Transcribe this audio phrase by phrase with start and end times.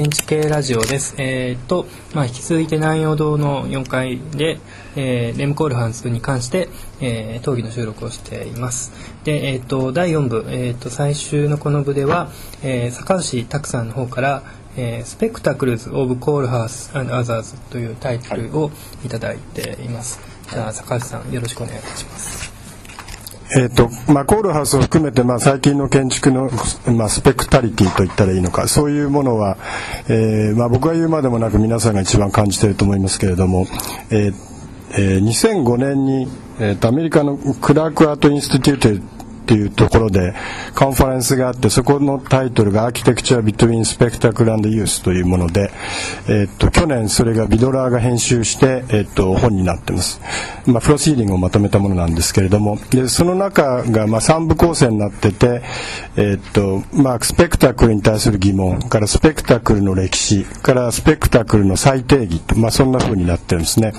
[0.00, 1.14] えっ、と、建築系ラジオです。
[1.18, 4.58] えっ、と、まあ、引き続いて南陽堂の4階で、
[4.96, 6.70] えー、レムコールハンスに関して、
[7.02, 8.92] えー、討議の収録をしています。
[9.24, 12.30] で、えっ、と、第4部、えっ、と、最終のこの部では、
[12.62, 14.42] えー、坂橋拓さんの方から、
[14.76, 18.70] えー、スペクタクルズ・オブ・コールハウス・アン・アザーズというタイトルを
[19.04, 20.20] いただいています。
[20.46, 22.49] はい、じゃあ、坂橋さん、よろしくお願いいたします。
[23.52, 26.50] えーとまあ、コールハウスを含めて、まあ、最近の建築の、
[26.86, 29.56] まあ、スペクタリティといったらいいのかそういうものは、
[30.08, 33.66] えーまあ、僕が言うまでもなく皆さんが一番感じていると思いますけれども、
[34.10, 34.34] えー
[34.92, 36.28] えー、2005年に、
[36.60, 39.19] えー、アメリカのクラークアート・インスティテュート
[39.50, 40.32] っていうところで
[40.76, 45.72] カンファレンスがあってそこのタイトルが「アーキテクチャ・ビトウィン・スペクタクル・ユース」というもので、
[46.28, 50.20] え、っと去年それがビドラーが編集して、え、っと本になってます、
[50.66, 55.62] まあ、プロシーディングをまとめたものなんですけれどもでその中がまあ3部構成になってて、
[56.16, 63.94] え、っとまあ、スペクタクルに対する疑問からスペクタクルの歴史からスペクタクルの再定義と、まあ、そんな風になってるんですね。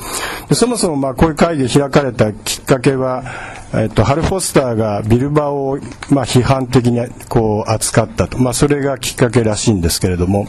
[0.48, 3.26] でそもそもまあこういう会議開かれたきっかけは
[3.74, 10.48] えっと、ハル・フォスターがビルバを、まあ、批判的にこう扱ったと、まあ、それがきっかけらしいんですけれども、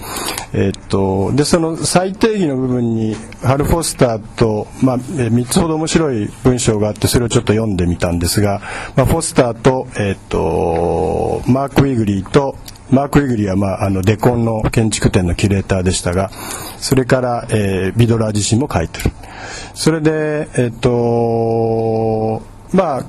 [0.52, 8.60] えっと、でその最定義の部分にハル・フォスターと、まあ、3つほど面白い文章があってそれをちょっと読んでみたんですが、
[8.96, 12.56] まあ、フォスターと、えっと、マーク・ウィグリーと
[12.90, 16.30] マーク・ウィグリーは、まあ、あのデコンの建築展のキュレーターでしたが
[16.78, 19.12] それから、えー、ビドラー自身も書いてる。
[19.74, 22.42] それでえっと
[22.72, 23.04] まあ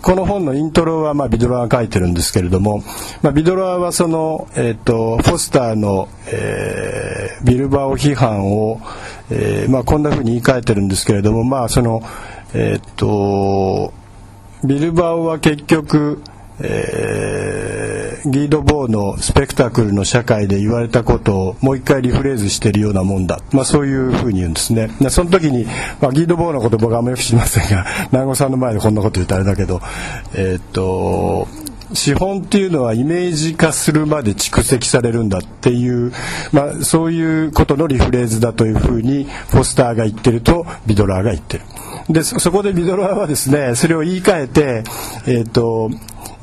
[0.00, 2.82] この本のイントロはまあビドラーが書いてるんですけれども、
[3.22, 8.80] まあ、ビドラーはその、えーと、フォスターの、えー、ビルバオ批判を、
[9.30, 12.00] えーまあ、こんなふうに言い換えてるんですけれども、まあその
[12.54, 13.92] えーと
[14.64, 16.20] ビルバオは結局、
[16.60, 17.77] えー、
[18.26, 24.88] ギード・ボーのスペクタクルの社会で言われたことをもう一回リフレーズしてるようなもんだ、まあ、そういうふうに言うんですね。
[25.00, 25.66] でその時に、
[26.00, 29.80] まあ、ギード・ボーのこと僕はあんまよく知りませんが 南郷さんの前でこんなこと言うとあれだけど
[30.34, 31.48] えー、っと
[31.94, 36.12] 資本っていうのはイメージ化するまで蓄積されるんだっていう、
[36.52, 41.64] まあ、そういうことのリフレーズだというふうにフォスターが言ってるとビドラーが言ってる。
[42.08, 44.84] でそこでビドラーはですねそれを言い換えて、
[45.26, 45.90] えーと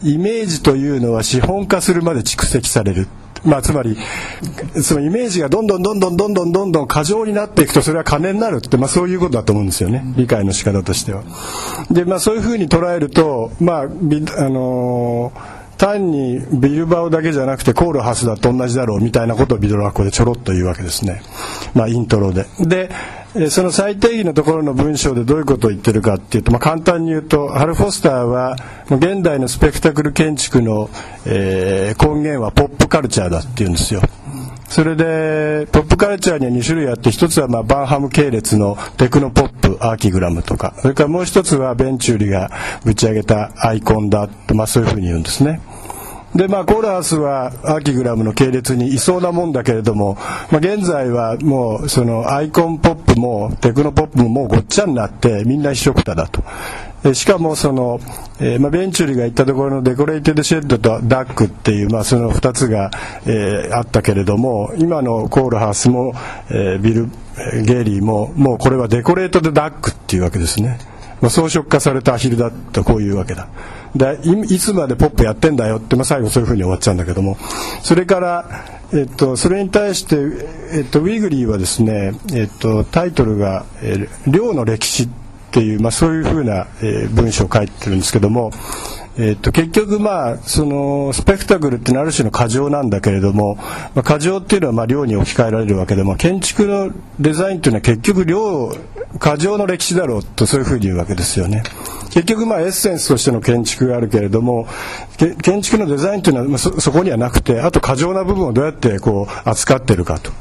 [0.04, 3.08] イメージというのは資本化するまで蓄積される。
[3.44, 3.96] まあ、つまり
[4.82, 11.24] そのイメージがどんどんどんどんどんどんどんどん過剰になっていくとそれは金になるって、まあ、そういうことだと思うんですよね理解の仕方としては。
[11.92, 21.22] で、まあ、そういうふうに捉えると、まああのー単にビルバオだけじゃなくてコールハスだと同じだろうみたいなことをビドラはここでちょろっと言うわけですね。
[21.74, 22.46] まあイントロで。
[22.62, 22.90] で、
[23.38, 28.56] えその最低限のところの文章でどういうことを言ってるかっていうと、まあ、簡単に言うとハル・フォスターは
[28.90, 30.90] 現代のスペクタクル建築の、
[31.26, 34.02] えー、根源はポップカルチャーだっていうんですよ。
[34.70, 42.50] それでポップカルチャーには2種類あって一つはまあバンハム系列のテクノポップアーキグラムとかそれからもう一つはベンチューリが
[42.84, 45.62] ぶち上げたアイコンだと、まあ、そういうふうに言うんですね。
[46.36, 50.16] でまあコーラースはアーキグラムの系列にいそうなもんだけれども、
[50.52, 56.44] まあ、現在はもうそのアイコンポップもテクノポップももうごっちゃになってみんな一緒くただと。
[57.14, 58.00] しかもその、
[58.40, 62.90] えーまあ、ベンチュリが言ったところの decorated shed と duck っていう、まあ、その2つが、
[63.28, 66.14] えー、あったけれども今のコールハースも、
[66.50, 67.10] えー、ビル
[67.64, 70.80] ゲイリーももうこれは decorated duck っていうわけですね。
[71.22, 73.48] まあ、装飾化されたアヒルだとこういうわけだ
[73.96, 74.20] で
[74.54, 77.38] いつまでポップやってんだよって、まあ、最後そういうふうに終わっちゃうんだけども
[77.82, 80.18] それから、えっと、それに対して、
[80.74, 85.08] えっと、ウィグリーはですね、えっと、タイトルが「えー、寮の歴史」っ
[85.52, 88.52] ていう、まあ、そういうふうな、えー、文章を書いてるんですけども
[89.18, 98.76] えー、と結局、まあ、そのスペクタクルってのはある種の過剰なんだけれども、まあ、過剰っていうのはまあ量に置き換えられるわけでも建築のデザインっていうのは結局量
[99.20, 101.64] 過剰の歴史だろうとそういうふうに言うわけですよね。
[102.16, 104.68] 結局まあエッセンスとしての建築があるけれども
[105.44, 110.32] 建築のデザインというのはそそこにはなくてあと過剰な部分をどうやってこう扱っているかと。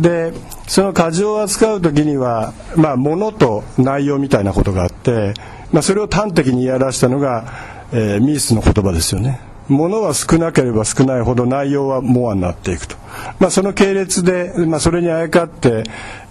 [0.00, 0.32] で
[0.66, 5.34] その過剰を扱う時には、まあ、物と内容みたいなことがあって、
[5.70, 9.40] まあ、それを端的に言い表したのがえー、ミースの言葉ですよね。
[9.68, 12.96] ものは少なければ少ないほど内容はモアになっていくと。
[13.38, 15.84] まあ、その系列で、まあ、それにあやかって、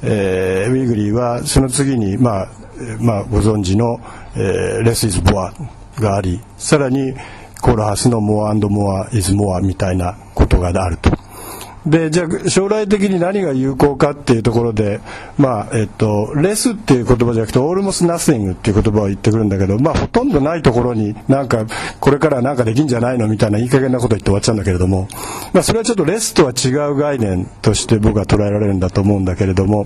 [0.03, 2.49] えー、ウィグリーはその次に、まあ
[2.99, 3.99] まあ、ご存知の、
[4.35, 5.53] えー、レス・イズ・ボア
[5.99, 7.13] がありさらに
[7.61, 11.12] コールハスのモアモア・イズ・モアみたいなことがあると。
[11.85, 15.01] でじゃあ将来的に何が有効かっていうところで、
[15.37, 21.65] まあえっと、レスっていう言葉じゃなくてオールモスナッシングっていう言葉を言ってくるんだけど、まあ、ほとんどないところになんか
[21.99, 25.07] これからなんかできんじゃないのみたいないい加減なこと言って終わっちゃうんだけれども、
[25.51, 29.85] まあ、それはちょっとレスとは違う概念として僕は捉えられるんだと思うんだけれども。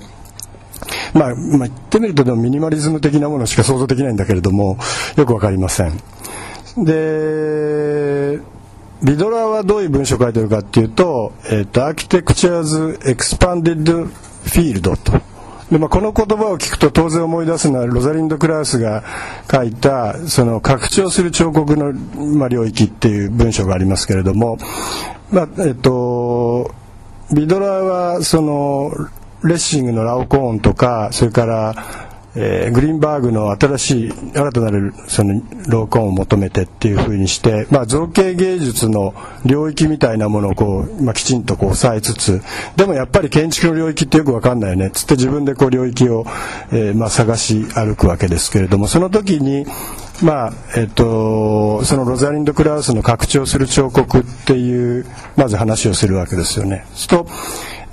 [1.13, 4.77] まあ、まあ、言ってみるとでもミニマリズム的なものしか想像できないんだけれども
[5.15, 5.97] よくわかりません。
[6.77, 8.39] で
[9.03, 15.13] ビドラーはどういう文章を書いてるかっていうと、えっ、ー、と、 Architecture's Expanded Field と。
[15.71, 19.03] で、まあ、この言葉を聞くと当然思い出すのはロザリンド・クラウスが
[19.51, 24.57] 書いたその拡張する彫刻の、まあ、領域っていう文章がありますけれども、
[25.29, 26.73] まあえっ、と、
[27.33, 28.91] ビドラーはその
[29.43, 32.06] レッシングのラオコーンとかそれから
[32.39, 42.41] えー、グリーンバーグの新しい新たなるそのローコンを求めてっていうふうにして、まあ、造形芸術の領域みたいなものをこう、まあ、きちんとこう抑えつつ
[42.75, 46.25] でもやっぱり建築の領域ってよく分かんないよねつって自分でこう領域を、
[46.71, 49.65] えー、まあ、探し歩くわけですけれどもその時に
[50.23, 55.05] まあえっと、そのロザリンド・クラウスの拡張する彫刻っていう
[55.35, 56.87] まず話をするわけですよね。
[56.95, 57.27] すと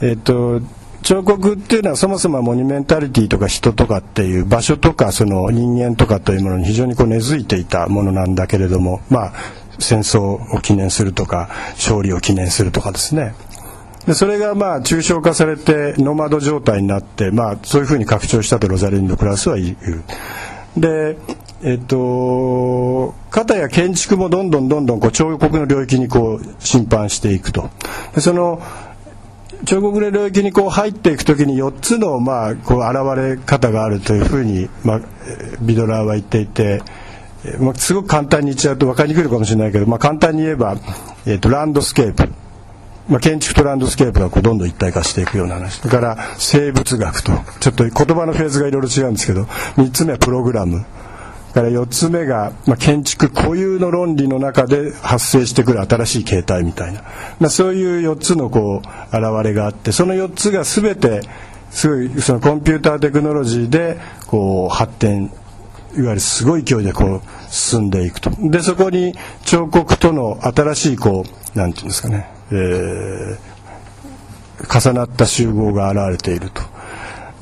[0.01, 0.63] えっと
[1.05, 9.33] 彫刻っていうのはそもそもモニュメンタリティとか人とかっていう場所とかその人間とかというものに非常にこう根付いていたものなんだけれどもまあ
[9.79, 13.35] 戦争を記念するとか勝利を記念するとかですね
[14.07, 20.81] でそれがまあ抽象化されてノマド状態になって、まあ、そういうふうに拡張したとロザリンド・クラスは言う。
[20.81, 21.19] で
[21.67, 27.71] えっと、片や建築もどんどんどんどんこう彫刻の領域にこう侵犯していくと。
[28.15, 28.61] でその
[29.65, 35.01] 彫刻の領域にこう入っていくときに4つのまあこう現れ方があるというふうに、まあ、
[35.61, 36.83] ビドラーは言っていて、
[37.59, 40.77] まあ、すごく簡単に言っちゃうと分かりにくいかもしれないけど、まあ、簡単に言えば、
[41.27, 42.29] えー、とランドスケープ、
[43.09, 45.79] まあ、建築とランドスケープがこうどんどん一体化していくような話。
[45.79, 50.85] それから生物学とちょっと言葉のフェーズがいろいろ違うんですけど3つ目はプログラム。
[51.55, 57.03] から4つ目が、まあ、建築固有の論理の中で発生してくる新しい形態みたいな、
[57.39, 61.23] まあ、そういう4つのこう現れがあってその4つが全て
[61.71, 65.31] すごいそのコンピューターテクノロジーでこう発展
[65.97, 69.15] いわゆるすごい勢いでこう進んでいくとでそこに
[69.45, 71.25] 彫刻との新しいこ
[71.55, 76.74] うなんていうんですかね、えー、重なった集合が現れていると。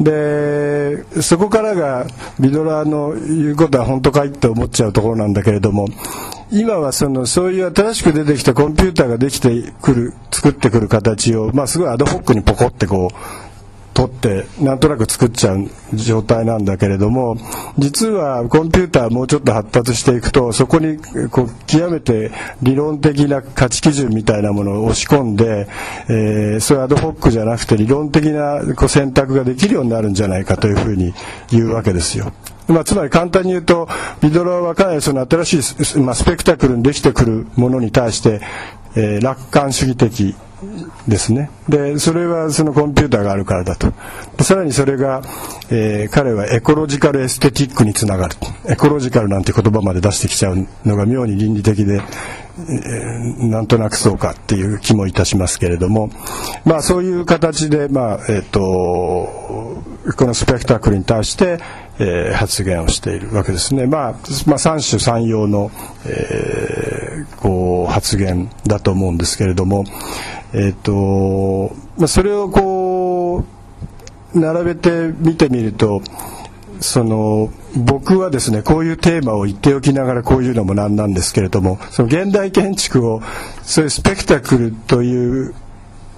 [0.03, 2.07] でそこからが
[2.41, 5.87] ビドラーの言うことは本当かいって思っちゃうところなんだけれども
[6.51, 13.52] 今はそのそういう新しく出てきたコンピューターができてくる作ってくる形を、まあ、すごいアドホックにポコってこう
[13.95, 17.37] 取ってなんとなく作っちゃう状態なんだけれども
[17.79, 20.99] 実はコンピューターもうちょっと発達していくとそこに
[21.31, 22.31] こう極めて
[22.63, 25.69] 理論的な価値基準みたいなものを押し込んで、
[26.09, 31.13] えー、それアドホックじゃなくて理論的なこう選択ができるようになるんじゃないかというふうに
[31.51, 32.33] 言うわけですよ。
[32.69, 33.89] まあ、つまり簡単に言うと
[34.21, 38.41] ビドロはかなりその新しい、まあ、スペクタクルにできてくるものに対して、
[38.97, 40.35] えー、楽観主義的
[41.09, 41.51] ですね。
[41.69, 43.93] でそれはそのコンピューターがあるからだと。
[44.43, 45.23] さらにそれが、
[45.71, 48.37] えー、彼はエコロジカルエステティックにつながる。
[48.69, 56.11] エコロジカルなんて言葉まで出してきちゃうのが妙に倫理的で、えー、なんとなくそうかっていう気もいたしますけれども。
[56.65, 58.61] まあそういう形でまあえっ、ー、と
[60.17, 61.61] このスペクタクルに対して、
[61.99, 63.87] えー、発言をしているわけですね。
[63.87, 64.15] まあ、
[64.47, 65.71] まあ、三種三様の、
[66.07, 67.62] えー、こう
[67.93, 69.85] 発言だと思うんですけれども、
[70.53, 73.45] えっ、ー、と、まあ、それをこ
[74.35, 76.03] う並べて見てみると
[76.81, 83.23] その僕はですねこういうテーマを言っておきながらこういうのもなんなんですけれどもその現代建築を
[83.63, 85.55] そういうスペクタクルという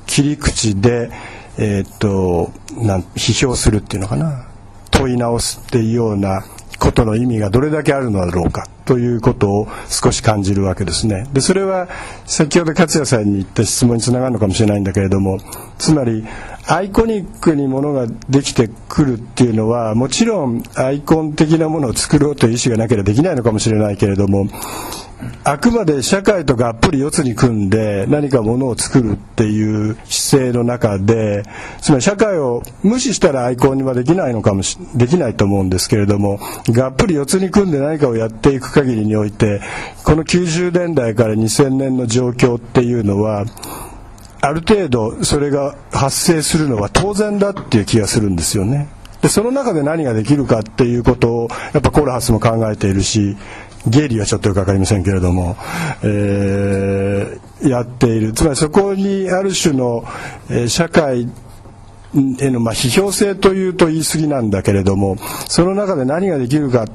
[0.06, 1.10] 切り口で、
[1.58, 4.48] えー、っとなん批評するっていうのかな
[4.90, 6.44] 問い直すっていうような
[6.84, 11.26] ことの意味がどれだけあるのだろうかということを少し感じるわけですね。
[11.32, 11.88] でそれは
[12.26, 15.38] 先ほど勝也さんに言った質問につながるのかもしれないんだけれども
[15.78, 16.24] つまり
[16.66, 24.46] アイコニックにものができてくるっていうのはもちろんアイコン的なものを作ろうという意思がなければできないのかもしれないけれども
[25.44, 31.44] あくまで社会とがっぷり四つに組んで何かものを作るっていう姿勢の中で
[31.80, 36.38] つまり社会を無視したらアイコンにはできないのかもしできないと思うんですけれども
[36.68, 39.60] がっぷり四つに組んで何かをやっていく限りにおいて
[40.04, 43.44] この90年代から2000年の状況っていうのは
[44.40, 48.88] ある程度それが発生するのは当然だっていう気がするんですよね。
[49.24, 53.38] でその中で何ができるかっていうことをやっぱコールハスも考えているし
[53.86, 55.56] ゲイリーはちょっとよく分かりませんけれども、
[56.02, 58.32] えーやっている。
[58.32, 60.04] つまりそこにある種の、
[60.50, 61.28] えー、社会
[62.38, 65.16] へのまあ批評性というと言い過ぎなんだけれども
[65.48, 66.86] その中で何ができるか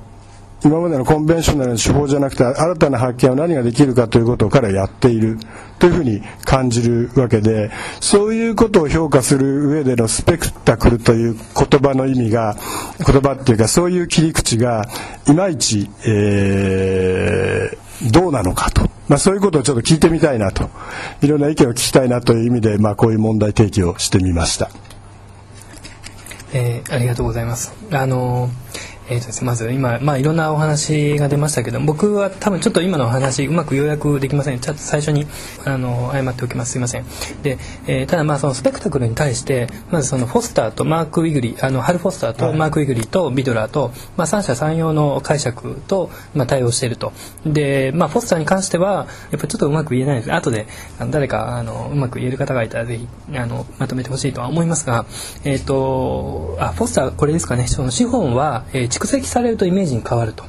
[0.63, 5.37] 今までのコンベンショナルな手法じゃなくて新たな発見を何ができるかということを彼はやっている
[5.79, 12.57] というふうに感じるわけでそういうことを評価する上でのスペクタクルという言葉の意味が
[13.05, 14.85] 言葉っていうかそういう切り口が
[15.27, 18.89] いまいち、えー、どうなのかと。
[19.07, 20.69] まあ、そういうことをちょっと聞いてみたいなと
[21.23, 24.69] いろんな意見を聞きたいなという意味で、まあ、こういう問題提起をしてみました。
[26.53, 27.73] えー、ありがとうございます。
[27.91, 34.59] あのーえーとですね、まず今、まあ、いろんなお話が出ましたけど僕は多分ちょっと今のお話うまく要約できません。
[34.59, 35.25] ちょっと最初に
[35.65, 36.73] あの謝っておきます。
[36.73, 37.05] すいません。
[37.41, 47.11] で、えー、ただまあそのスペクタクルに対してまずそのフォスターとマーク・ウィグリーあのハル・フォスターとマーク・ウィグリーとビドラーと、まあ、三者三様の解釈と、まあ、対応していると。
[47.45, 50.33] で、まあ、フォスターに関してはやっぱりちょっとうまく言えないです。
[50.33, 50.67] 後で
[50.99, 55.05] あの誰かあのうまく言える方がいたらぜひあのまとめてほしいとは思いますが、
[55.43, 57.65] えーと、あフォスターこれですかね。
[57.65, 60.43] その資本は、えー、蓄積されるとイメージに変わると。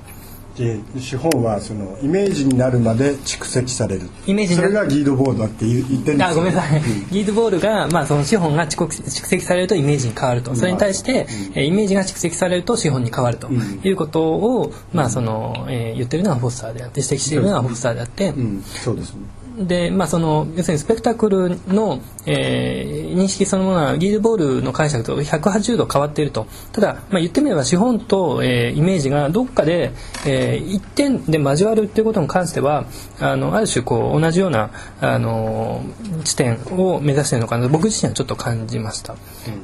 [0.99, 4.11] 資本はそのイメージになるまで蓄積される。
[4.27, 26.47] イメージそれがギードボールだって言ってるんですあごめんなさい、ギードボールが、まあ、その資本が蓄積されるとイメージに変わると、それに対して、うん、イメージが蓄積されると資本に変わるということを、まあそのえー、言ってるのはフォスターであって指摘しているのはフォスターであって、うん、そうですねで、まあ、その要するにスペクタクルの、えー、認識そのものはギールボールの解釈と180度変わっていると。
[26.73, 29.93] ただ、まあ、言ってみれば資本と、えー、イメージがどっかで、
[30.27, 32.87] えー、一点で交わるっていうことに関しては
[33.19, 35.83] あのある種こう同じようなあの
[36.25, 39.15] 地点を目指しているのかな僕自身はちょっと感じました、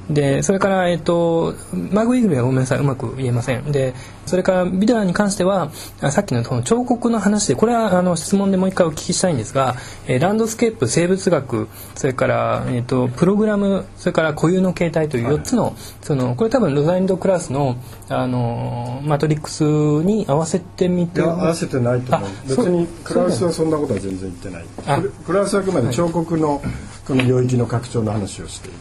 [0.09, 3.71] うん、でそれから、えーと、マグイーグルはごめんなさいうまく言えません。
[3.73, 3.95] で
[4.27, 5.71] それからビデオに関しては
[6.11, 17.77] さっきのその彫刻の話でこれはあの質問でもう一回お聞きしたいんですがえー、ランドスケープ生物学それから、えーと、プログラムそれから固有の形態という4つのはい、そのこれ多分ロザリンドクラウスの
[18.09, 22.31] あのマトリックスに合わせてみて合わせてないと思う。
[22.49, 24.65] 別にクラウスはそんなことは全然言ってない。
[25.27, 26.63] クラウスはあくまで彫刻の、
[27.07, 28.77] この領域の拡張の話をしている。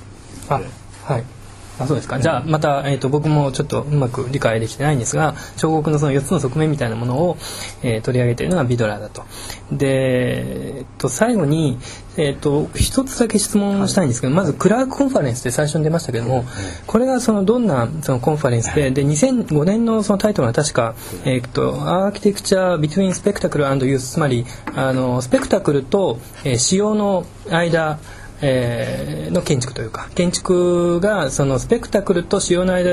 [0.49, 0.61] あ
[1.03, 1.34] はい
[1.79, 2.19] あそうですか。
[2.19, 7.37] じゃあまた、えーと、僕もちょっとうまく理解できてないんですが彫刻のその4つの側面みたいなものを、
[7.83, 9.23] えー、取り上げているのがビドラーだと。
[9.71, 11.77] で、えー、と最後に、
[12.17, 16.45] えーと、一つだけ質問したいんですけど、まずクラークコンファレンスって最初に出ましたけども、
[16.87, 27.99] これがそのどんなそのコンファレンスでで2005年のそのタイトルは確か、えーと「アーキテクチャー・ビトゥイン・スペクタクル・アンド・ユース」つまりあのスペクタクルと、えー、使用の間
[28.41, 32.91] えー、の建築というか建築がそのスペクタクルと使用の間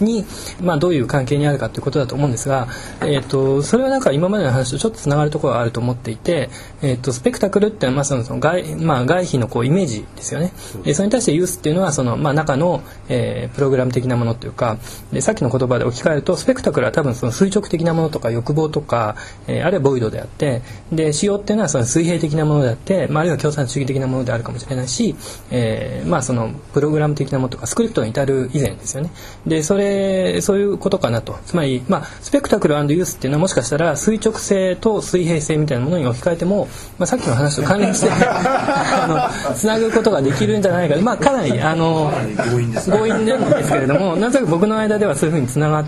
[0.00, 0.24] に、
[0.60, 2.68] まあ、どういう関係にあるかということだと思うんですが、
[3.00, 6.50] えーと、それはなんか今までの話とちょっとつながるところがあると思っていて、
[6.82, 10.52] えーと、スペクタクルってまあそのその外,、まあ、外皮のこうイメージですよね。
[10.84, 14.78] でそれに対してユースっていうのはその、まあ、中の、えー、プログラム的なものというか
[15.12, 25.14] でさっきの言葉で置き換えるとスペクタクルは多分その垂直的なものとか欲望とか、えー、あるいはボイドであってで使用っていうのはその水平的なものであって、まあ、あるいは共産主義的なものであるかもしれないし、
[25.50, 29.10] えー、まあそのプログラム的なものとかスクリプトに至る以前ですよね。
[29.46, 31.36] でそれそういうことかなと。
[31.46, 42.12] つまり、まあ、スペクタクルユースっていうのはもしかしたら垂直性と水平性みたいなものに置き換えても、まあ、さっきの話と関連して あのつなぐことができるんじゃないか、まあ、かなりあの
[42.44, 45.84] 強引なんですけれどもなんとなく僕の間ではそういうふうにつながっ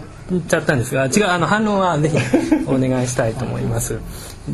[0.46, 2.16] ちゃったんですが違うあの反論はぜひ
[2.66, 3.98] お願いしたいと思います。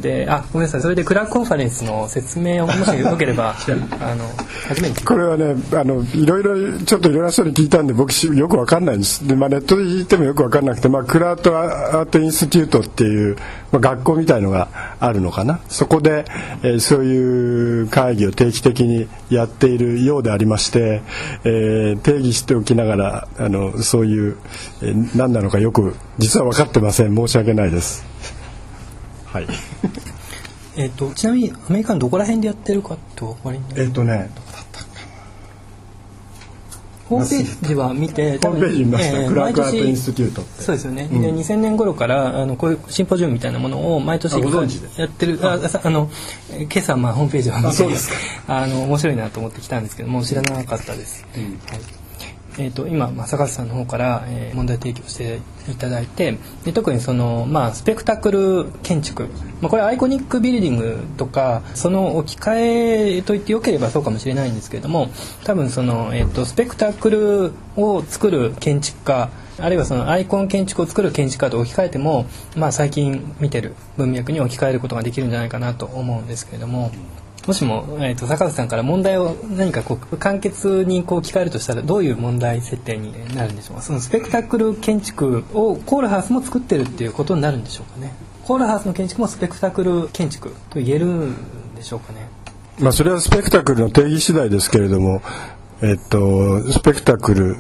[0.01, 0.81] であごめんなさい。
[0.81, 3.55] それでクラークコンファレンスの説明をもしよければ
[4.01, 4.25] あの
[4.69, 5.05] 初めて。
[5.05, 9.27] これはねあのいろいろちょっといろんな人に聞いたんで僕よくわかんないんです。
[9.27, 13.37] で、まあ、ネットで聞いてもよくわかんなくて、まあ、クラークアートインスティテュートっていう、
[13.73, 14.69] まあ、学校みたいのが
[15.01, 15.61] あるのかな。
[15.69, 16.25] そこで、
[16.63, 21.03] えー、そういう会議を定期的にやっているようでありまして、
[21.45, 24.37] えー、提起しておきながらあのそういう、
[24.83, 27.17] えー、何なのかよく実は分かってません。
[27.17, 28.05] 申し訳ないです。
[29.25, 29.47] はい。
[30.77, 34.29] えっとちなみにアメリカのどこら辺でやってるかって分かりえっとね。
[37.09, 45.39] ホームページは見て、ホームページ見ました、えー、クラークアートインスティテュートそうですよね、うん、で2000年頃からあのこういうシンポジウムみたいなものを毎年やってる。
[45.43, 45.91] ああ。
[45.91, 46.11] の
[46.59, 47.99] 今朝まあホームページを見て
[48.49, 52.04] あの面白いなと思ってきたんですけども知らなかったです、うん、はい
[52.59, 59.29] えーと、今、まあ、坂さんの方から、えー、問題提起をしていただいてで特にその、まあ、スペクタクル建築、
[59.61, 65.09] まあ、これアイコニックビルディングとかその置き換えと言ってよければそうかもしれないんですけれども
[65.45, 76.91] 多分その、えーと、スペクタクルを作る建築家あるいはそのアイコン建築を作る建築家と置き換えても、まあ、最近見てる文脈に置き換えることができるんじゃないかなと思うんですけれども。
[77.47, 83.83] もしも、えーと、坂口さんから問題を何かこう簡潔にこう聞かれるとしたらどういう問題設定になるんでしょうか？
[83.83, 88.15] そのスペクタクル建築をコールハウスも作ってるっていうことになるんでしょうかね？
[88.45, 92.29] コールハウスの建築もスペクタクル建築と言えるんでしょうかね？
[92.81, 95.21] まあそれはスペクタクルの定義次第ですけれども
[95.83, 97.57] えっとスペクタクル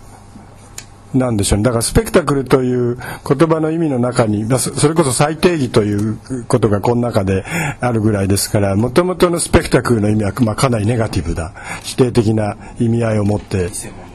[1.14, 1.64] なんでしょうね。
[1.64, 6.18] だからスペクタクルという言葉の意味の中に、それこそ最定義という
[6.48, 7.44] ことがこの中で
[7.80, 11.52] あるぐらいですから、もともとのスペクタクルの意味は、まあ、かなりネガティブだ。
[11.82, 13.70] 否定的な意味合いを持って、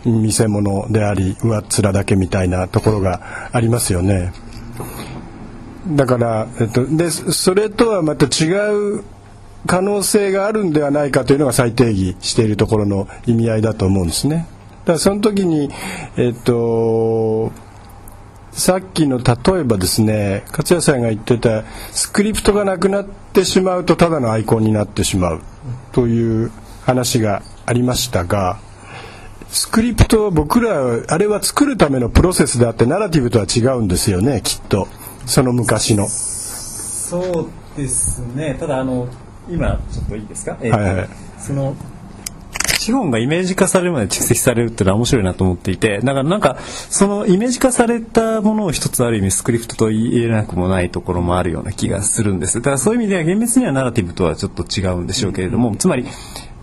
[0.06, 4.34] 見せ物であり、上っ面だけみたいなところがありますよね。
[5.88, 8.50] だから、えっと、で、それとはまた違
[8.98, 9.04] う
[9.66, 14.48] 可能性があるんではないかというのが再定義しているところの意味合いだと思うんですね。
[14.94, 15.70] だその時に、
[16.18, 17.52] えっと、
[18.52, 25.42] さっきの例えばですね勝谷さんが言ってたスクリプトがなくなってしまうとただのアイコンになってしまう
[25.92, 26.52] という
[26.84, 28.60] 話がありましたが
[29.50, 34.88] スクリプト僕らあれは作るためのプロセスであってナラティブとは違うんですよねきっと。
[35.26, 36.08] その昔の。
[36.08, 38.56] そうですね。
[38.60, 39.08] ただあの
[39.48, 41.76] 今ちょっといいですか、えー、はいはい、その
[42.90, 46.58] 資本がイメージ化されるまで蓄積されるっていうのは面白いなと思っていてだからなんか
[46.90, 52.56] そのイメージ化されたものを一つある意味スクリプトと言えなくもないところもあるような気がするんです。
[52.56, 56.08] だからそういう意味では厳密にはナラティブとはちょっと違うんでしょうけれども、つまり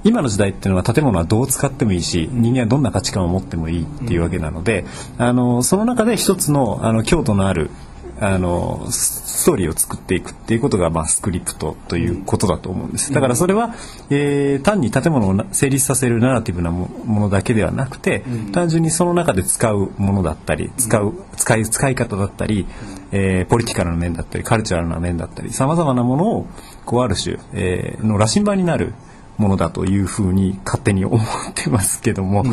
[0.03, 4.85] 今の時代っていうのは建物はどう使ってもいいし人間はどんな価値観を持ってもいいっていうわけなので、
[5.19, 7.71] あのその中で一つのあの強度のある
[8.19, 13.13] あのストーリーを作っていくっていうことが、まあ、スクリプトということだと思うんです。
[13.13, 13.75] だからそれは、
[14.11, 16.89] えー、単に建物を成立させるナラティブなも
[17.21, 22.67] のだけではなくて、単純にその中で使うものだったり使う使い使い方だったり、
[23.13, 26.47] えー、ポリティカルな面だったりカルチャルな面だったりさまざまなものを
[26.85, 28.95] こうある種、えー、の羅針盤になる
[29.39, 31.21] ものだというふうに勝手に思っ
[31.55, 32.45] てますけども、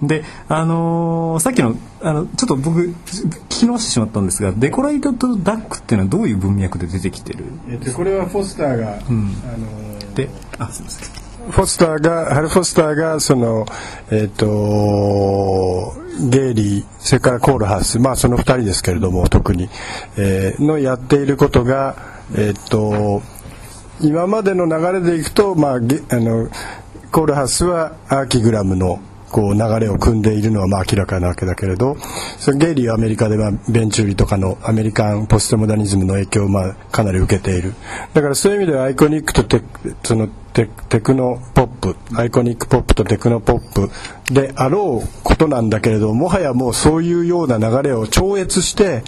[0.00, 7.44] うん、で、あのー、さっきのあのちょっと僕聞き直してしまったんですがデコレイトとダックっていうのはどういう文脈で出てきてる？
[7.68, 11.22] えっとこれはフォスターが、うん、あのー、であすみません。
[11.50, 13.66] フォスターがハル・フォスターがその
[14.10, 15.94] えっ、ー、と
[16.28, 19.68] ゲイリーそれからコールハウスまあその2人ですけれども特に、
[20.16, 21.96] えー、のやっていることが
[22.36, 23.22] えっ、ー、と
[24.02, 26.48] 今までの流れでいくと、まあ、あの
[27.12, 31.96] コールハスはアーキグラムのこう流れを組んでいるのはまあ明らかなわけだけれど
[32.38, 37.74] そのゲイリーはアメリカではベンチューリとかのアメリカンポストモダニズムの影響をまあかなり受けている。
[38.12, 39.62] だからそういう意味ではアイコニックとテ
[40.04, 43.90] そのテテクノポップアイコニックポップとテクノポップ
[44.34, 49.02] であろうことなんだけれどもはやもうそういうような流れを超越して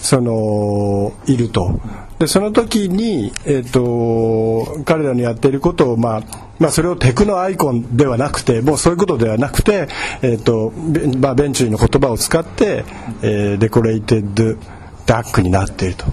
[0.00, 1.80] そのいると。
[2.20, 6.22] でその時に、えーと、彼らのやっていることを、まあ
[6.58, 9.88] まあ、それを techno icon ではなくてもうそういうことではなくて、
[10.20, 10.70] えーと
[11.18, 12.84] まあ、ベンチュリーの言葉を使って、
[13.22, 16.04] えー、 decorated duck になっていると。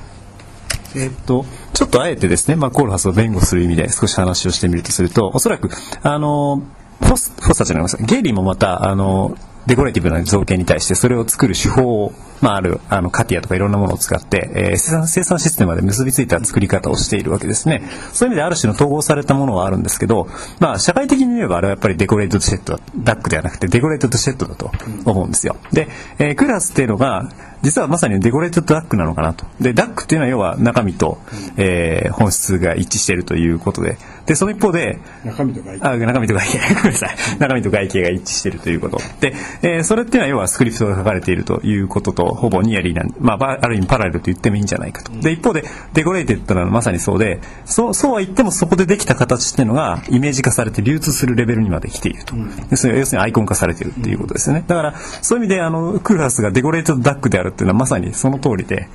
[0.95, 5.69] えっと、ちょっとあえてですね、まあ、コールハスを弁護する意味で少し話をしてみるとすると、おそらく、
[6.01, 6.63] あの、
[7.01, 17.81] フォス、フォスタじゃないですゲイリーもまた、あの、デコレーティブな造形に対してそれを作る手法を、まあ、あるあのカティアとかいろんなものを使って、えー、生産生産システムまで結びついた作り方をしているわけですね。
[18.13, 20.27] そういう意味である種の統合されたものはあるんですけど、
[20.59, 24.71] まあ、社会的に言えばあれはやっぱりデコレートシェットダックではなくてデコレートシェットだと
[25.05, 25.57] 思うんですよ。
[25.71, 25.87] で、
[26.19, 27.29] えー、クラスっていうのが
[27.61, 29.45] 実はまさにデコレートダックなのかなと。
[29.59, 31.17] でダックっていうのは要は中身と、
[31.57, 33.97] えー、本質が一致しているということで。
[34.25, 37.15] でその一方で中身と外形あ中身と外形 ごめんなさい。
[37.39, 38.97] 中身と外形が一致しているということ。
[39.21, 45.11] で、えー、それっていうのは要はスクリプトが書かれているということとほぼ nearly な、まあ、ある意味パラレルと言ってもいいんじゃないかと。
[45.11, 58.89] で一方で decorated なのはまさにそうでそうそうは言ってもそこでできた形っていうのがイメージ化されて流通するレベルにまで来ていると、うん、要するにアイコン化されているっていうことですよねだからそういう意味であのクーラスが decorate duck であるっていうのはまさにその通りで、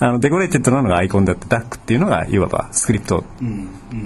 [0.00, 3.24] あの decorated なのがアイコンであって duck っていうのがいわばスクリプト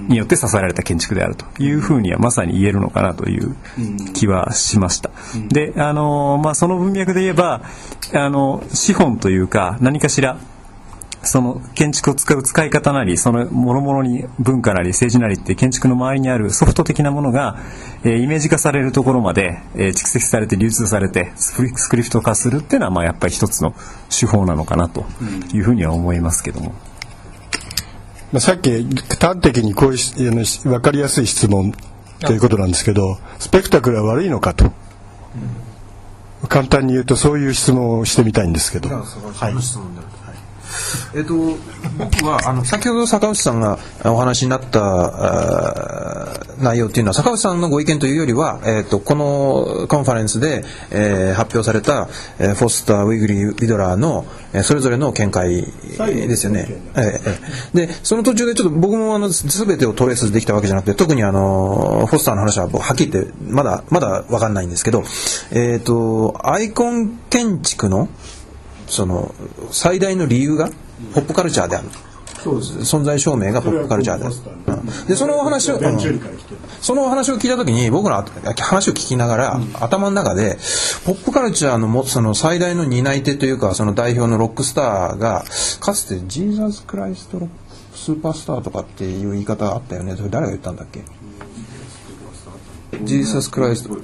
[0.08, 3.56] によって支えられた建築であるというふうにはまさに言えるのかなという
[4.14, 5.10] 気はしました。
[5.48, 7.62] で、あのまあ、その文脈で言えば
[8.14, 10.38] あの資本というか何かしら
[11.22, 17.58] その建築を使う使い方なりその諸々に文化なり政治なりって建築の周りにあるソフト的なものが、
[18.04, 23.74] えー、イメージ化されるところまで、えー、蓄積されて流通されてスクリプト化するっていうのはまあやっぱり一つの
[24.08, 25.04] 手法なのかなと
[25.52, 26.74] いうふうには思いますけども。
[28.32, 28.70] まあ、さっき
[29.20, 31.72] 端的にこういう分かりやすい質問
[32.20, 34.72] ということなんですけどスペクタクルは悪いのかと、
[36.48, 38.88] 簡単に言うとそういう質問をしてみたいんですけど。
[38.88, 39.54] はい
[41.14, 41.34] えっと、
[41.98, 55.64] 僕はあの先ほど坂内さんがお話になった内容っていうのは坂内さんのご意見というよりは、えっと、このコンファレンスで、えー、発表された、えー、フォスターウィグリーウィドラーの、えー、それぞれの見解
[55.98, 56.66] ですよね。
[56.96, 65.04] えー、でその途中でちょっと僕もあの全てをトレースできたわけじゃなくて特にあのフォスターの話ははっきり言ってまだまだ分かんないんですけど、
[65.52, 68.08] えっとアイコン建築の
[68.88, 69.34] その
[69.70, 70.68] 最大の理由が
[71.14, 71.88] ポップカルチャーである。
[72.38, 74.34] 存在証明がポップカルチャーである。
[75.08, 75.98] でそのお話を、うん、
[76.80, 80.56] そのお話を聞いた時に僕の話を聞きながら、うん、頭の中で
[81.04, 85.44] ポップカルチャーのもその最大の担い手というかその代表のロックスターが
[85.80, 87.40] かつてジーザス・クライスト・
[87.92, 90.14] スーパースターとかっていう言い方あったよね。
[90.16, 91.02] それ誰が言ったんだっけ？
[93.02, 93.98] ジーザス・クライスト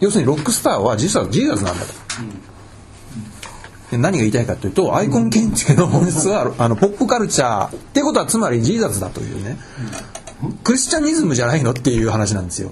[0.00, 1.94] 要するにロックスターは実はジーザスなんだと。
[3.92, 9.56] 何が言いたいかというとアイコン建築の本質はあのポップカルチャーってことはつまりジーザスだというね
[10.64, 12.70] クリスチャニズムじゃないのっていう話なんですよ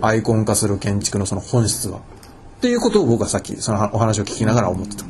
[0.00, 1.98] アイコン化する建築のその本質は。
[1.98, 2.00] っ
[2.60, 5.04] ていうことを僕はさっきそのお話を聞きながら思ってた。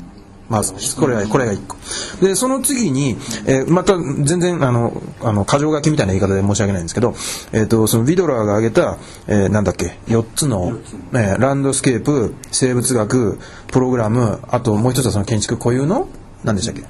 [0.52, 1.76] まずこれがこれが1個。
[2.20, 7.14] でその次に、えー、また全然あのあの箇条書きみたいな言い方で申し訳ないんですけど、
[7.52, 10.78] えーと、そのビドラーが挙げた、えー、なんだっけ4つの、
[11.14, 13.38] えー、ランドスケープ生物学
[13.68, 16.08] プログラムあともう一つはその建築固有の
[16.44, 16.84] 何でしたっけ？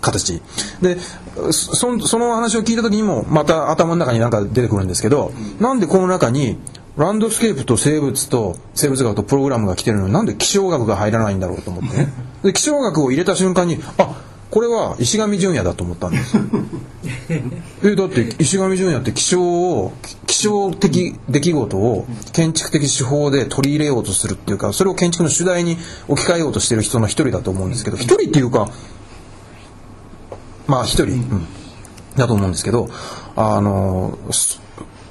[0.00, 0.40] 形。
[0.80, 0.96] で
[1.50, 6.56] そその話を聞いた時にもまた頭の中に何か出てくるんですけど、うん、なんでこの中に
[6.96, 12.12] ランドスケープと生物と生物学とプログラムが来てるのになんで気象学が入らないんだろうと思ってね。
[12.42, 16.36] で気象学を入れた瞬間にあこれは石上純也だと思ったんです
[17.84, 19.92] えだって石上純也って気象を
[20.26, 28.70] 気象的出来事を建築的手法で取り入れようとするっていうかそれを建築の主題に置き換えようとしてる人の一人だと思うんですけど一人っていうか
[30.66, 31.46] まあ一人、うん、
[32.16, 32.88] だと思うんですけど
[33.36, 34.18] あの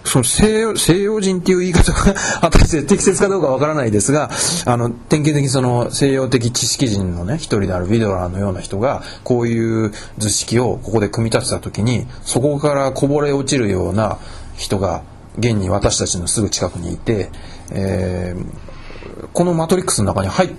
[0.10, 4.32] その西洋西洋人っていう言い方が果たして適切かどうかわからないですが
[4.66, 14.18] あの典型的にその西洋的知識人のね一人であるビドラーのような人がこういう図式をここで組み立てた時にそこからこぼれ落ちるような
[14.58, 15.04] 人が
[15.38, 17.30] 現に私たちのすぐ近くにいて、
[17.72, 20.56] えー、このマトリックスの中に入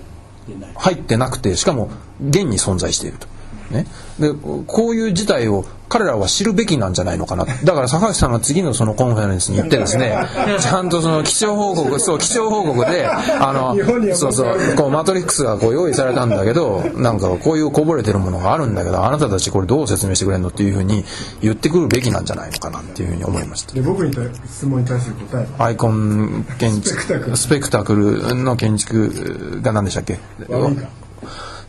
[0.75, 1.91] 入ってなくてしかも
[2.25, 3.27] 現に存在していると。
[3.71, 3.85] ね、
[4.19, 7.45] でこういう事態を彼らは知るべきなんじゃないのかな。
[7.45, 10.15] だから坂口さんは次のそのコンファレンスに行ってですね
[10.59, 13.75] ちゃんとその気象報告そう気象報告であの
[14.15, 21.03] そうそうこうマトリックスがこう用意されたんだけどなんかこういうこぼれてるものがあるんだけどあなたたちこれどう説明してくれるのっていうふうに
[21.41, 23.73] 言ってくるべきなんじゃないのかなっていうふうに思いました。
[23.73, 24.13] で僕に
[24.47, 28.21] 質問に対する答えアイコン建築スペクタクル。
[28.35, 30.19] の建築が何でしたっけ？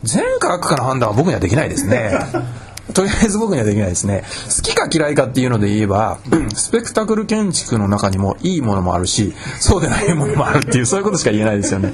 [0.03, 2.11] 全科学科の判断は僕にはできないですね。
[2.93, 4.23] とりあえず僕にはできないですね。
[4.55, 6.17] 好きか嫌いかっていうので言えば
[6.53, 11.93] スペクタクル建築の中にもいいものもあるしそうでないものもあるっていうそういうことしか言えないですよね。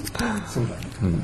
[0.51, 1.23] そうだね、うん。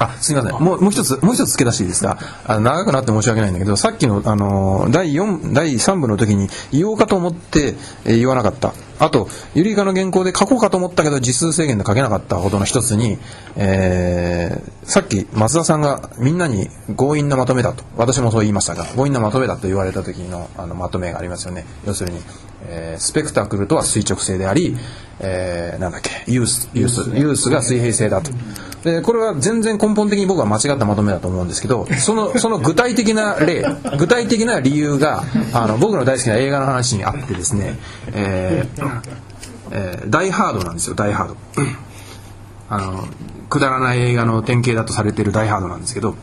[0.00, 0.60] あすみません。
[0.60, 2.18] もうもう一つもう一つ付け出していいですか？
[2.44, 13.18] あの長くなって申し訳ないんだけどさっきのあの第4第3部の時に言おうかと思って、えー、言わなかったあとユリカの原稿で書こうかと思ったけど字数制限で書けなかったほどの一つに、
[13.56, 17.84] えー、さっき松田さんがみんなに強引なまとめだと。
[17.96, 21.64] 私もそう言いましたが強引なまとめだと言われた時のあのまとめがありますよね。
[21.86, 22.20] 要するに、
[22.66, 24.76] えー、スペクタクルとは垂直性であり、
[25.20, 28.30] えー、なんだっけユースユースユースが水平性だと。
[28.84, 33.64] でこれは全然根本的に僕は間違ったまとめだと思うんですけどそのその具体的な例
[33.98, 35.24] 具体的な理由が
[35.54, 37.78] あの僕の大好きな映画の話にあってですね、
[38.12, 39.02] えー
[39.70, 41.36] えー、ダイハードなんですよダイハード。
[42.68, 43.04] あの
[43.48, 46.16] くだらない映画の典型だとされているダイハードなんですけど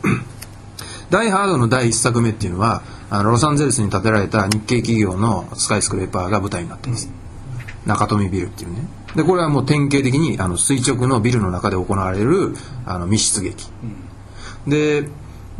[1.10, 7.10] ダイハードの第1作目っていうのはあのロサンゼルスに建てられた日系企業のスカイスクレーパーが舞台になってます
[7.86, 8.88] 中富ビルっていうね。
[9.16, 12.54] でこれはもう典型的にあの垂直のビルの中で行われる
[12.86, 13.66] あの密室劇、
[14.66, 15.08] うん、で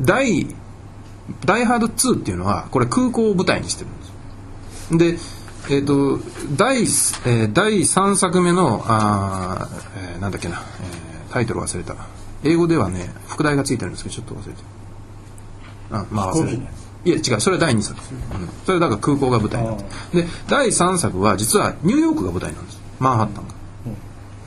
[0.01, 0.47] ダイ
[1.45, 3.91] ダイハード2っていうのはこれ空港を舞台にしてる
[4.95, 6.19] んですでえーと、
[6.57, 11.95] 第えー、第3作目のあ、えー、なんだっけな、えー、タイトル忘れた。
[12.43, 14.63] 英語ではね副題がついてるんですけどちょっと忘れて。
[15.93, 17.41] あまあ忘れていや違う。
[17.41, 20.17] それは第2作、うん、それだから空港が舞台なんです。
[20.17, 22.81] で第3作は実はニューヨークが舞台なんです。
[22.99, 23.55] マンハッタンが、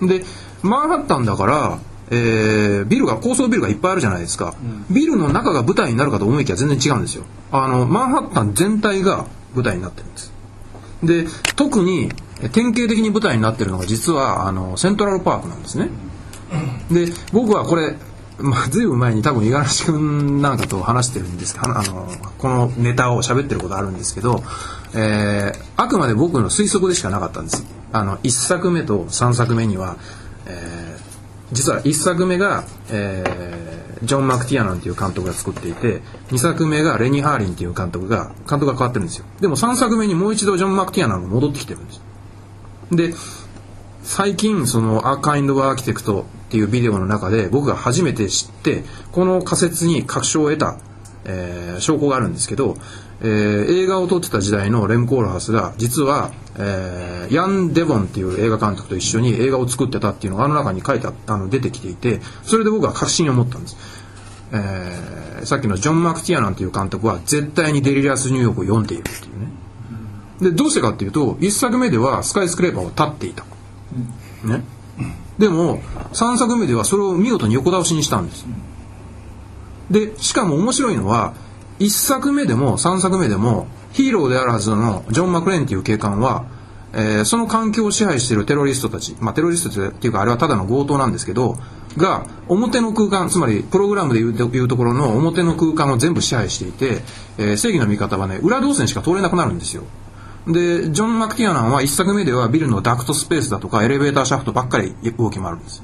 [0.01, 0.23] うん、で
[0.61, 1.79] マンハッタンだから
[2.11, 7.23] えー、ビルが高層ビルがいっぱいあるじゃないですか、うん、ビルの中が舞台になるかと思いきや全然違うんですよ。
[7.51, 10.31] あのマンハッタン全体が舞台になってるんです。
[11.03, 12.11] で特に
[12.51, 15.89] 典型的に舞台になってるのが実はあのセントラルパークなんですね。
[16.91, 17.95] で僕はこれ
[18.37, 24.43] まあ、ずいぶん前に多分五十嵐君なんかと話してるんですけどあのこのネタを喋ってることあるんですけど、
[24.93, 27.65] えー、あくまで僕の推測でしかなかったんです。
[27.93, 29.95] あの1作目と3作目には、
[30.47, 39.25] えー、実は1作目が、えー、ジョン・マクティアナンっていう監督が作っていて2作目がレニー・ハーリンっていう監督が監督が変わってるんですよ。
[39.39, 42.01] でも3作目にもう一度ジョン・マクティアナンが戻ってきてるんです。
[42.91, 43.13] で
[44.03, 50.77] 最近そのアーカインド・アーキテクトっていうビデオの中で僕が初めて知ってこの仮説に確証を得た、
[51.25, 52.77] えー、証拠があるんですけど、
[53.21, 63.77] えー、映画を撮ってた時代のレム・コールハスが実は、えー、ヤン・デボンっていう映画監督と一緒に映画を作ってたっていうのがあの中に書いてあの出てきていてそれで僕は確信を持ったんです。
[64.51, 69.47] えー、さっきのジョン・マクティアナンていう監督は絶対にデリリアス・ニューヨークを読んでいるっていうね。
[70.41, 73.43] でどうしてかっていうと1作目ではスカイスクレーパーを立っていた。
[74.43, 74.63] ね、
[75.37, 75.79] でも
[76.13, 78.45] 3作目ではそれを見事に横倒しにしたんです。
[79.91, 81.33] でしかも面白いのは
[81.79, 86.45] 1作目でも3作目でもヒーローであるはずのジョン・マクレーンっていう警官は、
[86.93, 91.57] えー、その環境を支配しているテロリストたち、まあ、テロリストっていうかあれはただの強盗なんですけど
[91.97, 97.01] が表の空間つまりプログラムでいうところの表の空間を全部支配していて、
[97.37, 99.83] えー、正義の味方はね裏動線しか通れなくなるんですよ。
[100.47, 105.83] でジョン・マクティアナンは1作目ではビルのダクトスペースだとかエレベーターシャフトばっかり動き回るんです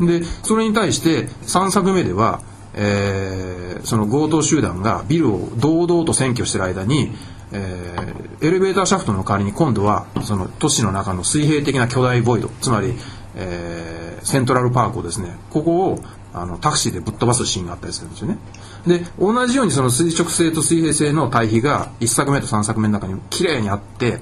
[0.00, 2.40] でそれに対して3作目では、
[2.74, 7.10] えー、その強盗集団がビルを堂々と占拠してる間に、
[7.52, 12.94] えー、エレベーターシャフトの代わりに今度はその都市の中の水平的な巨大ボイドつまり、
[13.34, 15.98] えー、セントラルパークをですねここを
[16.34, 18.38] あのタクシーでぶっ飛ばすシーンがあったりするんですよね。
[18.86, 24.18] で同じようにその垂直性と水平性の対比が1作目と3作目の中に綺麗にあって、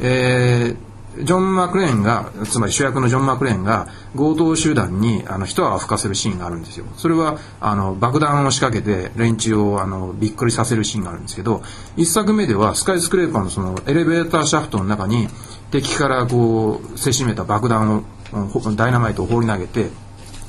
[0.00, 11.62] えー、ジョン・マクレーンがつまり主役のジョン・マクレーンが強盗集団にあの一泡吹かせるシーンがあるんですよそれはあの爆弾を仕掛けて連中をあのびっくりさせるシーンがあるんですけど
[11.96, 15.28] 1作目ではスカイスクレーパーのそのエレベーターシャフトの中に
[15.70, 19.88] 敵からこうせしめた爆弾をダイナマイトを放り投げて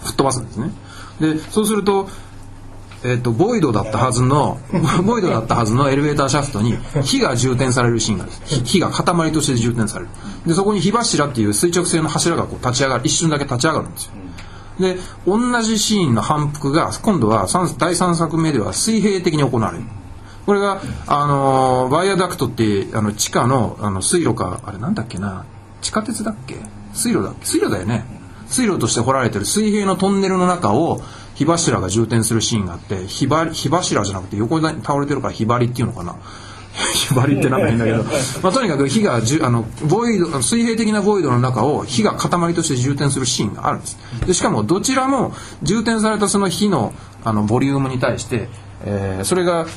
[0.03, 0.71] 吹っ飛ばすんですね
[1.21, 2.09] でそうすると
[3.03, 4.59] えっと、ボイドだったはずの、
[5.03, 8.31] ボイドだったはずのエレベーターシャフトに火が充填されるシーンがある
[8.63, 10.11] 火が塊として充填される。
[10.45, 14.11] で、そこに火柱っていう垂直性の柱がこう立ち上がる、一瞬だけ立ち上がるんですよ。
[14.79, 17.47] で、同じシーンの反復が、今度は
[17.79, 19.83] 第3作目では水平的に行われる。
[20.45, 25.45] これが、あのバイアダクトってあの地下のあの水路か、あれなんだっけな、
[25.81, 26.57] 地下鉄だっけ？
[26.93, 27.47] 水路だっけ？
[27.47, 28.20] 水路だよね。
[28.51, 31.01] 水路として掘られてる水平のトンネルの中を
[31.33, 36.15] 火柱が充填するシーンがあって火火柱じゃなくて横に倒れてるから火張りっていうのかな？
[36.93, 38.03] 火張りってなんかいいんだけど、
[38.41, 43.97] まあ、とにかく火がじゅあのボイド水平的なボイドの中を火が塊として充填するシーンがあるんです。
[44.25, 45.33] でしかもどちらも
[45.63, 48.49] 充填されたその火のあのボリュームに対して、
[48.83, 49.67] えー、それが、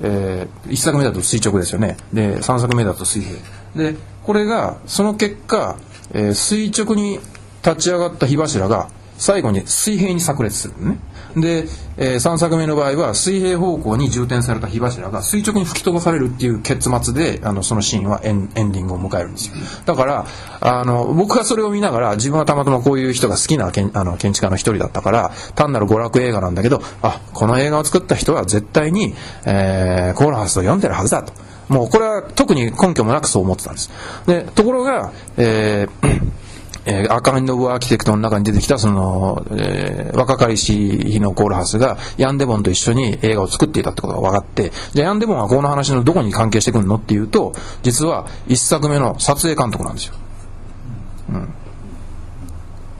[0.00, 1.96] えー、1作目だと垂直ですよね。
[2.12, 3.38] で3作目だと水平。
[3.76, 5.76] でこれがその結果、
[6.12, 7.20] えー、垂直に
[7.64, 8.88] 立ち上がった火柱が
[9.20, 10.98] 最後に水平に炸裂するね。
[11.36, 11.68] で、
[11.98, 19.54] えー、3作目の場合は水平方向に充填された火柱が垂直に吹き飛ばされるっていう結末であのそのシーンはエンエンディングを迎えるんですよ。
[19.84, 20.26] だから
[20.60, 31.32] あの僕はそれを見ながら自分はたまたまこういう人が好きなけんあの建築家の一人だったから単なる娯楽映画なんだけどあこの映画を作った人は絶対に、えー、コーラハスを読んでるはずだと。
[31.68, 33.90] もうこれは特に根拠もなくそう思ってたんです。
[34.26, 36.39] でところが、えー
[36.86, 50.14] えー、アカンド・オブ・アーキテクトの中に出てきたその、えー、若かりし日のコールハスがヤン・デボンと一緒に映画を作っていたってことが分かってじゃあヤン・デボンはこの話のどこに関係してくるのっていうと実は1作目の撮影監督なんですよ、
[51.30, 51.54] うん、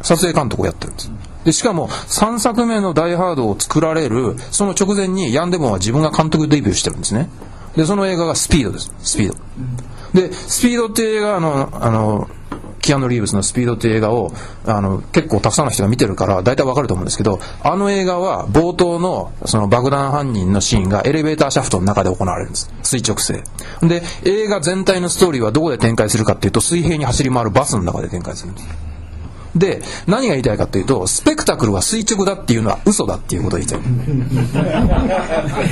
[0.02, 1.10] 撮影監督をやってるんです。
[1.44, 7.30] でしかも3作目の「ダイ・ハード」を作られるその直前にヤン・デボンは自分が監督デビューしてるんですね。
[7.76, 8.92] でその映画が「スピード」です。
[9.02, 9.34] スピード。
[10.12, 12.28] でスピードっていう映画のあの
[12.80, 14.32] キアヌ・リーブスの「スピード」っていう映画を
[14.66, 22.70] あの結構たくさんの人が見てるから大体わかると思うんですけどあの映画は冒頭のその爆弾犯人のシーンがエレベーターシャフトの中で行われるんです。
[22.82, 23.42] 垂直性。
[23.82, 28.68] で映画全体のストーリーはどこで展開するかっていうと水平に走り回るバスの中で展開するんです。
[29.56, 33.80] で何が言いたいかというとスペクタクルは垂直だっていうのは嘘だっていうことを言いたい。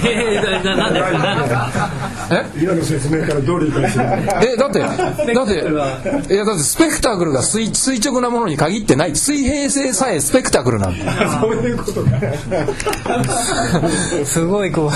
[0.07, 1.91] えー、なんですかなんですか？
[2.31, 2.45] え？
[2.63, 4.05] 今の説明からどう理解する
[4.53, 5.47] えだってだっ
[6.27, 9.15] ていやだってスペクタクルが垂垂直なものに限ってない。
[9.17, 11.41] 水平性さえスペクタクルなんだ。
[11.41, 12.11] そういうことか。
[14.25, 14.91] すごいこ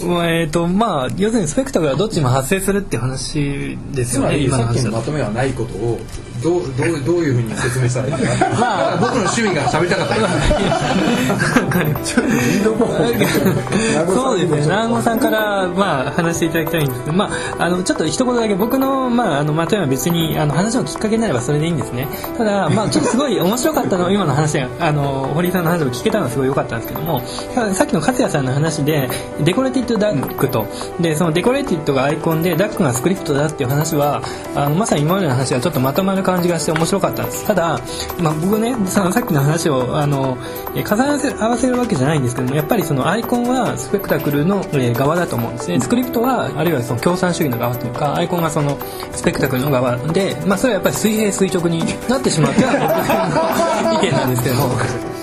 [0.00, 5.98] うまあえっ、ー、とまあ要するにスペクタクルはどっちも発生するっていう話ですよね今の話まとめはないことを
[6.44, 8.18] どうどうどういうふうに説明したらいいか？
[8.50, 10.14] な、まあ、僕の趣味が喋りたかった
[14.06, 27.20] そうですね南郷さんから、まあ、話していただきたいんですけど、まあ、あのちょっと一言だけ僕の,、まあ、あのまとめは別にあの話のきっかけになればそれでいいんですねただ、まあ、ちょっとすごい面白かったの今の話あの堀井さんの話を聞けたのはすごい良かったんですけども
[27.74, 29.08] さっきの勝也さんの話で
[29.42, 30.66] デコレティッドダックと
[31.00, 34.22] でそのデコレティッドがアイコンでダックがスクリプトだっていう話は
[34.54, 37.46] あのまさに今までの話がちょっとまとまる感じがして面白かったんです。
[37.46, 37.80] ただ、
[38.20, 40.36] まあ、僕ねさっきの話をあの
[40.74, 45.80] え重ね合わせ合わせるわけじゃないんですけどもやっぱりそのアイコンはスペクタクルの、えー側だと思うんですね。
[45.80, 48.78] スクリプトはあるいはその共産主義の側というかアイコンがその
[49.12, 54.68] スペクタクルの側で、まあ、それはやっぱり水平垂直になってしまうというのは僕の意見なんですけども